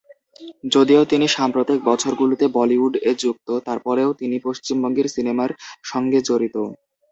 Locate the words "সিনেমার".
5.15-5.51